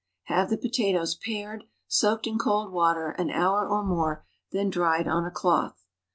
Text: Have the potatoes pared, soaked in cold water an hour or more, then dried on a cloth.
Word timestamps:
Have 0.23 0.49
the 0.49 0.57
potatoes 0.57 1.13
pared, 1.13 1.63
soaked 1.87 2.25
in 2.25 2.39
cold 2.39 2.71
water 2.71 3.11
an 3.11 3.29
hour 3.29 3.69
or 3.69 3.83
more, 3.85 4.25
then 4.51 4.71
dried 4.71 5.07
on 5.07 5.25
a 5.25 5.29
cloth. 5.29 5.85